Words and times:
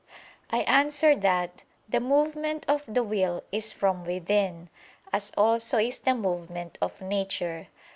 I 0.49 0.61
answer 0.61 1.15
that, 1.17 1.61
The 1.87 1.99
movement 1.99 2.65
of 2.67 2.83
the 2.87 3.03
will 3.03 3.43
is 3.51 3.71
from 3.71 4.03
within, 4.03 4.71
as 5.13 5.31
also 5.37 5.77
is 5.77 5.99
the 5.99 6.15
movement 6.15 6.79
of 6.81 6.99
nature. 7.01 7.67